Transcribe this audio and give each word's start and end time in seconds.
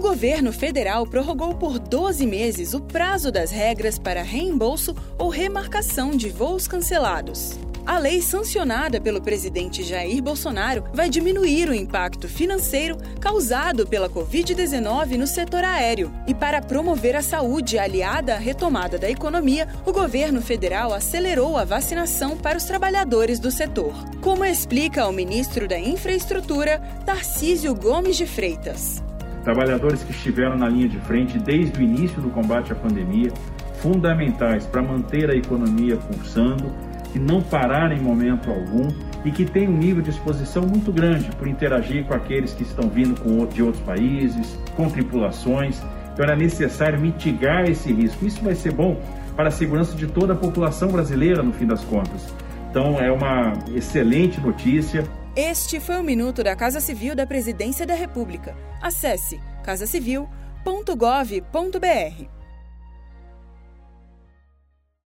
governo 0.00 0.52
federal 0.52 1.06
prorrogou 1.06 1.54
por 1.54 1.78
12 1.78 2.26
meses 2.26 2.72
o 2.72 2.80
prazo 2.80 3.30
das 3.30 3.50
regras 3.50 3.98
para 3.98 4.22
reembolso 4.22 4.94
ou 5.18 5.28
remarcação 5.28 6.12
de 6.12 6.30
voos 6.30 6.66
cancelados. 6.66 7.58
A 7.84 7.98
lei 7.98 8.22
sancionada 8.22 9.00
pelo 9.00 9.20
presidente 9.20 9.82
Jair 9.82 10.22
Bolsonaro 10.22 10.84
vai 10.94 11.10
diminuir 11.10 11.68
o 11.68 11.74
impacto 11.74 12.28
financeiro 12.28 12.96
causado 13.20 13.86
pela 13.86 14.08
Covid-19 14.08 15.16
no 15.16 15.26
setor 15.26 15.64
aéreo. 15.64 16.12
E 16.28 16.32
para 16.32 16.62
promover 16.62 17.16
a 17.16 17.22
saúde 17.22 17.78
aliada 17.78 18.34
à 18.34 18.38
retomada 18.38 18.98
da 18.98 19.10
economia, 19.10 19.68
o 19.84 19.92
governo 19.92 20.40
federal 20.40 20.94
acelerou 20.94 21.56
a 21.56 21.64
vacinação 21.64 22.36
para 22.36 22.56
os 22.56 22.64
trabalhadores 22.64 23.40
do 23.40 23.50
setor. 23.50 23.94
Como 24.20 24.44
explica 24.44 25.08
o 25.08 25.12
ministro 25.12 25.66
da 25.66 25.78
Infraestrutura, 25.78 26.78
Tarcísio 27.04 27.74
Gomes 27.74 28.16
de 28.16 28.26
Freitas. 28.26 29.02
Trabalhadores 29.44 30.02
que 30.02 30.12
estiveram 30.12 30.56
na 30.56 30.68
linha 30.68 30.88
de 30.88 30.98
frente 30.98 31.38
desde 31.38 31.78
o 31.78 31.82
início 31.82 32.20
do 32.22 32.30
combate 32.30 32.72
à 32.72 32.74
pandemia, 32.74 33.30
fundamentais 33.80 34.66
para 34.66 34.82
manter 34.82 35.30
a 35.30 35.34
economia 35.34 35.96
pulsando 35.96 36.72
que 37.12 37.18
não 37.18 37.42
pararam 37.42 37.94
em 37.94 38.00
momento 38.00 38.50
algum 38.50 38.88
e 39.24 39.30
que 39.30 39.44
têm 39.44 39.68
um 39.68 39.76
nível 39.76 40.02
de 40.02 40.10
exposição 40.10 40.62
muito 40.62 40.90
grande 40.90 41.30
por 41.36 41.46
interagir 41.46 42.04
com 42.04 42.14
aqueles 42.14 42.54
que 42.54 42.62
estão 42.62 42.88
vindo 42.88 43.20
com, 43.20 43.46
de 43.46 43.62
outros 43.62 43.82
países, 43.82 44.58
com 44.74 44.88
tripulações. 44.88 45.80
Então 46.12 46.24
era 46.24 46.34
necessário 46.34 46.98
mitigar 46.98 47.68
esse 47.68 47.92
risco. 47.92 48.24
Isso 48.24 48.42
vai 48.42 48.54
ser 48.54 48.72
bom 48.72 49.00
para 49.36 49.48
a 49.48 49.50
segurança 49.50 49.94
de 49.94 50.06
toda 50.06 50.32
a 50.32 50.36
população 50.36 50.88
brasileira, 50.88 51.42
no 51.42 51.52
fim 51.52 51.66
das 51.66 51.84
contas. 51.84 52.34
Então 52.70 52.98
é 52.98 53.12
uma 53.12 53.52
excelente 53.74 54.40
notícia. 54.40 55.04
Este 55.34 55.80
foi 55.80 55.98
o 55.98 56.04
Minuto 56.04 56.44
da 56.44 56.54
Casa 56.54 56.78
Civil 56.78 57.16
da 57.16 57.26
Presidência 57.26 57.86
da 57.86 57.94
República. 57.94 58.54
Acesse 58.82 59.40
casacivil.gov.br. 59.64 62.41